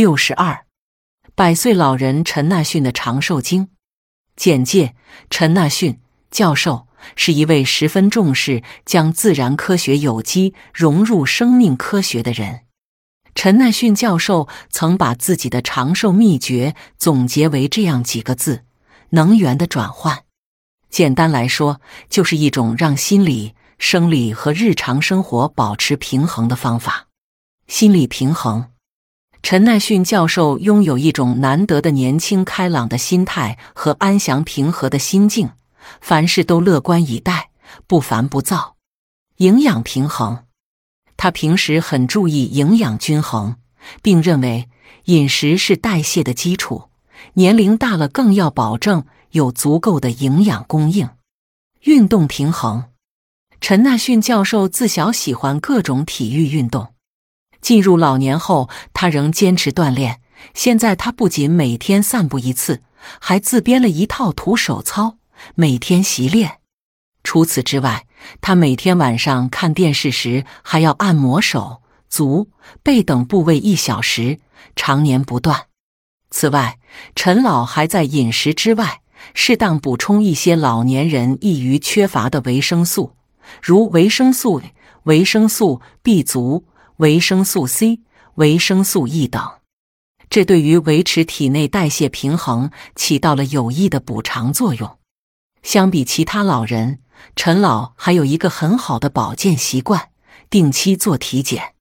[0.00, 0.64] 六十二，
[1.34, 3.68] 百岁老人陈纳逊的长寿经
[4.34, 4.94] 简介：
[5.28, 12.60] 陈纳逊教授是一位十分重视将自然科学有机融入生命科学的人。
[13.34, 18.64] 陈纳逊教授曾把自己的长寿秘诀总结为这样几个字：
[19.10, 20.24] 能源的转换。
[20.88, 27.08] 简单来说，就是一种让心理、生理和日常生活保持平衡的方法。
[27.66, 28.70] 心理平衡。
[29.42, 35.50] 陈奈逊教授拥有一种难得的年轻开朗的心态和安详平和的心境，
[36.00, 37.50] 凡事都乐观以待，
[37.86, 38.76] 不烦不躁。
[39.38, 40.44] 营养平衡。
[41.16, 43.56] 他平时很注意营养均衡，
[44.02, 44.68] 并认为
[45.04, 46.90] 饮食是代谢的基础，
[47.34, 49.04] 年龄大了更要保证。
[49.32, 51.08] 有足够的营养供应，
[51.82, 52.86] 运动平衡。
[53.60, 56.94] 陈纳逊教授自小喜欢各种体育运动，
[57.60, 60.20] 进入老年后，他仍坚持锻炼。
[60.54, 62.82] 现在他不仅每天散步一次，
[63.20, 65.16] 还自编了一套徒手操，
[65.54, 66.58] 每天习练。
[67.22, 68.06] 除此之外，
[68.40, 72.48] 他每天晚上看电视时还要按摩手、足、
[72.82, 74.40] 背等部位一小时，
[74.74, 75.66] 常年不断。
[76.30, 76.78] 此外，
[77.14, 79.00] 陈老还在饮食之外。
[79.34, 83.16] 适当补充一些老年人易于缺乏的维生素，
[83.60, 84.62] 如维生素、
[85.02, 86.64] 维生素 B 族、
[87.00, 88.00] 维生素 C、
[88.34, 89.42] 维生素 E 等，
[90.28, 94.98] 这对于维持体内代谢平衡起到了有益的补偿作用。
[95.62, 96.98] 相比其他老人，
[97.34, 100.10] 陈老还有一个很好的保健习惯：
[100.50, 101.72] 定期做体检。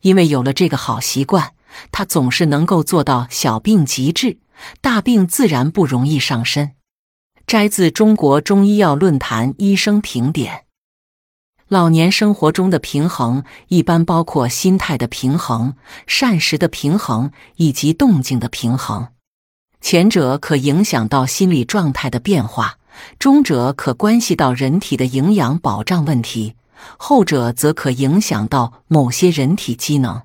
[0.00, 1.52] 因为有了这个好习惯，
[1.92, 4.38] 他总是能够做到小病即治。
[4.80, 6.72] 大病自然不容易上身。
[7.46, 10.64] 摘自《中国中医药论坛》医生评点。
[11.68, 15.74] 老年生活中的平衡一般包括心态的平衡、
[16.06, 19.08] 膳食的平衡以及动静的平衡。
[19.80, 22.78] 前者可影响到心理状态的变化，
[23.18, 26.54] 中者可关系到人体的营养保障问题，
[26.96, 30.22] 后者则可影响到某些人体机能。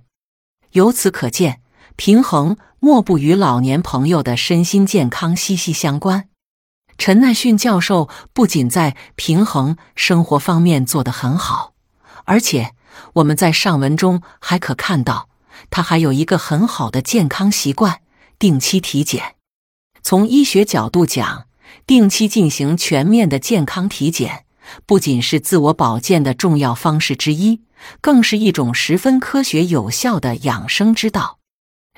[0.72, 1.62] 由此可见。
[1.96, 6.29] 平衡莫不与老年朋友的身心健康息息相关。
[7.00, 11.74] 陈奈逊教授不仅在平衡生活方面做得很好，
[12.26, 12.74] 而且
[13.14, 15.30] 我们在上文中还可看到，
[15.70, 18.02] 他还有一个很好的健康习惯——
[18.38, 19.36] 定期体检。
[20.04, 21.46] 从医学角度讲，
[21.88, 24.44] 定期进行全面的健康体检，
[24.86, 27.62] 不仅是自我保健的重要方式之一，
[28.02, 31.40] 更是一种十分科学有效的养生之道。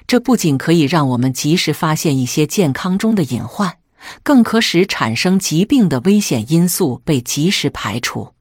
[0.05, 3.77] 这不仅可以让我们及时发现一些健康中的隐患，
[4.23, 8.33] 更可使产生疾病的危险因素被及时排除，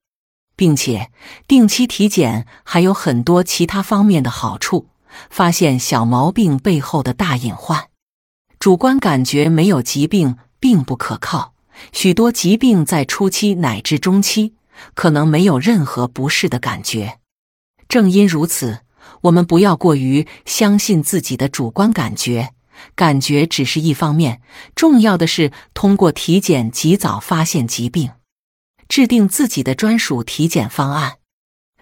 [0.56, 1.10] 并且
[1.46, 4.88] 定期体检还有很多其他方面的好处。
[5.28, 7.88] 发现小毛病背后的大隐患，
[8.60, 11.54] 主观感觉没有疾病并不可靠。
[11.92, 14.54] 许多疾病在初期乃至中期
[14.94, 17.18] 可能没有任何不适的感觉。
[17.88, 18.80] 正因如此。
[19.22, 22.50] 我们不要过于相信自己的主观感觉，
[22.94, 24.40] 感觉只是一方面，
[24.74, 28.10] 重要的是通过体检及早发现疾病，
[28.88, 31.18] 制定自己的专属体检方案。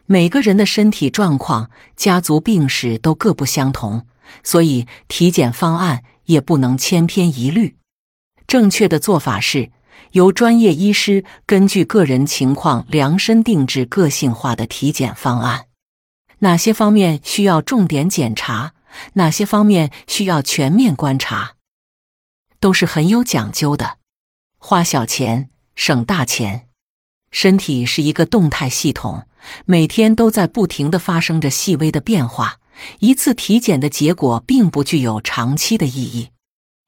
[0.07, 4.07] 每个人的身体状况、家族病史都各不相同，
[4.43, 7.77] 所以体检方案也不能千篇一律。
[8.47, 9.71] 正确的做法是
[10.13, 15.67] 由专业医师根据个人情况量身定制个性化的体检方案。
[16.39, 18.73] 哪些方面需要重点检查？
[19.15, 21.57] 哪些方面需要全面观察？
[22.61, 23.99] 都是很有讲究的。
[24.59, 26.69] 花小钱省大钱。
[27.31, 29.27] 身体是一个动态系统，
[29.67, 32.59] 每天都在不停的发生着细微的变化。
[33.01, 36.31] 一次体检的结果并不具有长期的意义，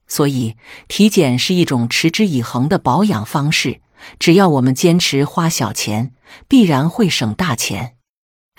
[0.06, 0.56] 所以
[0.88, 3.80] 体检是一种持之以恒的保养方式。
[4.18, 6.14] 只要我们坚持花小钱，
[6.48, 7.96] 必然会省大钱。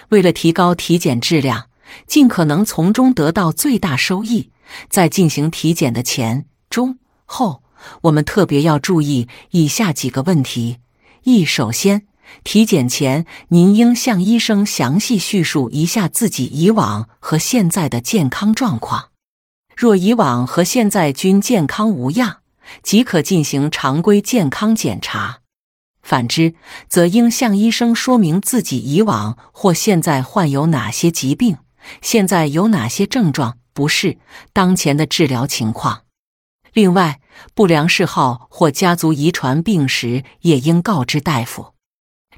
[0.09, 1.70] 为了提高体检质量，
[2.07, 4.52] 尽可能从中得到最大收益，
[4.90, 7.64] 在进行体检的前、中、后，
[8.03, 10.78] 我们特别要注意以下几个问题：
[11.23, 12.08] 一、首先，
[12.43, 19.09] 体检前您应向医生详细叙述一下自己以往和现在的健康状况。
[19.76, 22.37] 若以往和现在均健康无恙，
[22.84, 25.40] 即可进行常规健康检查。
[26.03, 26.53] 反之，
[26.87, 31.58] 则应向医生说明自己以往或现在患有哪些疾病，
[32.01, 34.17] 现在有哪些症状不适，
[34.53, 36.03] 当前的治疗情况。
[36.73, 37.19] 另外，
[37.53, 41.73] 不良嗜好或家族遗传病史也应告知大夫，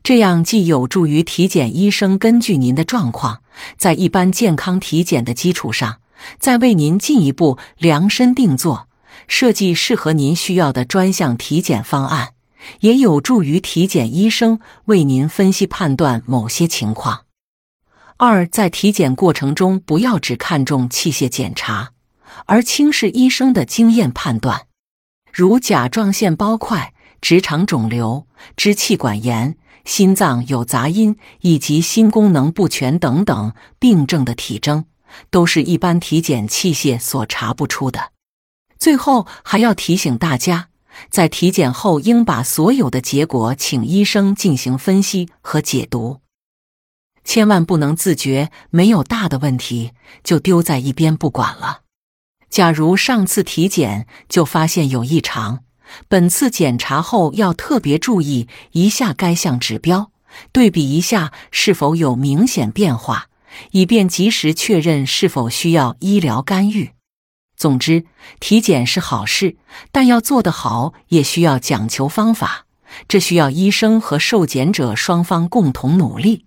[0.02, 3.44] 这样既有助于体检医生根据您的状况，
[3.78, 6.00] 在一般健康体检的基础上
[6.40, 8.88] 再为您进一步量身定做，
[9.28, 12.34] 设计适合您需要的专项体检方案，
[12.80, 17.23] 也有助于体检医生为您分析判断某些情况。
[18.18, 21.92] 二，在体检过程中，不要只看重器械检查，
[22.46, 24.68] 而轻视医生的经验判断，
[25.32, 29.58] 如甲状腺包块、直肠肿瘤、支气管炎。
[29.86, 34.86] 心脏有杂音以及心功能不全等等病症的体征，
[35.30, 38.14] 都是一般体检器械所查不出的。
[38.80, 40.70] 最后还要提醒大家，
[41.10, 46.22] 在体检后应把所有的结果请医生进行分析和解读，
[47.24, 49.92] 千万不能自觉没有大的问题
[50.24, 51.82] 就丢在一边不管了。
[52.50, 55.64] 假如上次体检就发现有异常。
[56.08, 60.12] 本次检查后要特别注意一下该项指标，
[60.52, 63.28] 对比一下是否有明显变化，
[63.72, 66.92] 以便及时确认是否需要医疗干预。
[67.56, 68.06] 总之，
[68.40, 69.58] 体检是好事，
[69.92, 72.66] 但要做得好也需要讲求方法，
[73.08, 76.46] 这需要医生和受检者双方共同努力。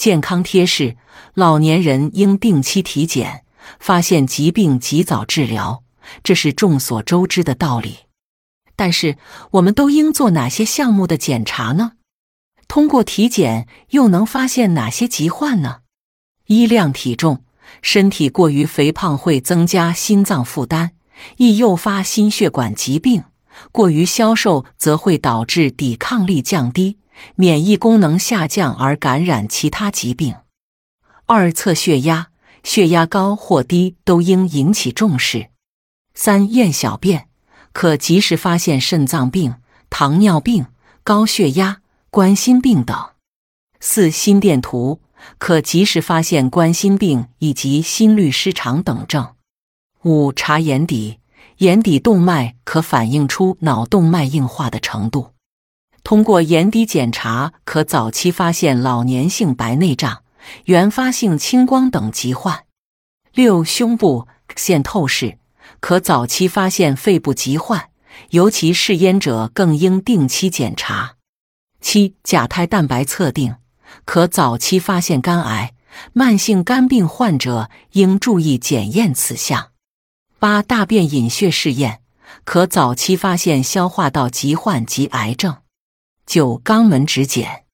[0.00, 0.96] 健康贴士：
[1.34, 3.44] 老年人应定期体检，
[3.78, 5.82] 发现疾病及早治疗，
[6.22, 7.98] 这是众所周知的道理。
[8.74, 9.18] 但是，
[9.50, 11.92] 我们都应做哪些项目的检查呢？
[12.66, 15.80] 通过体检又能发现哪些疾患呢？
[16.46, 17.44] 一量体重，
[17.82, 20.92] 身体过于肥胖会增加心脏负担，
[21.36, 23.24] 易诱发心血管疾病；
[23.70, 26.96] 过于消瘦则会导致抵抗力降低、
[27.36, 30.36] 免疫功能下降而感染其他疾病。
[31.26, 32.28] 二测血压，
[32.62, 35.50] 血压高或低都应引起重视。
[36.14, 37.26] 三验小便。
[37.72, 39.54] 可及时发现肾脏病、
[39.90, 40.66] 糖尿病、
[41.04, 43.10] 高血压、冠心病等。
[43.78, 45.00] 四心电图
[45.38, 49.36] 可及时发现冠心病以及心律失常等症。
[50.02, 51.20] 五查眼底，
[51.58, 55.30] 眼底动脉可反映出脑动脉硬化的程度。
[56.02, 60.22] 通过眼底检查，可早期发现老年性白内障、
[60.64, 62.64] 原发性青光等疾患。
[63.32, 64.26] 六胸部
[64.56, 65.38] 线透视。
[65.78, 67.90] 可早期发现肺部疾患，
[68.30, 71.16] 尤其嗜烟者更应定期检查。
[71.80, 73.56] 七、甲胎蛋白测定
[74.04, 75.72] 可早期发现肝癌，
[76.12, 79.68] 慢性肝病患者应注意检验此项。
[80.38, 82.02] 八、大便隐血试验
[82.44, 85.56] 可早期发现消化道疾患及癌症。
[86.30, 87.64] 九、肛门指检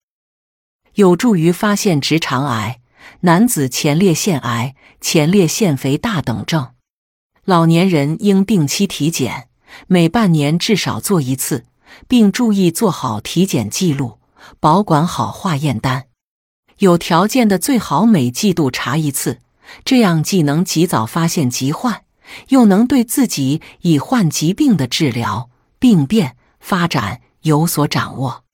[0.94, 2.80] 有助于发现直肠癌、
[3.20, 6.68] 男子前列腺癌、前列腺肥大等症。
[7.44, 9.48] 老年人应定期体检，
[9.88, 11.66] 每半年至少做一次，
[12.08, 14.20] 并注意做好体检记录，
[14.58, 16.06] 保管好化验单。
[16.78, 19.40] 有条件的最好每季度查一次，
[19.84, 22.04] 这样既能及早发现疾患，
[22.48, 28.44] 又能对自己已患疾病的治疗、病变发展有所掌握。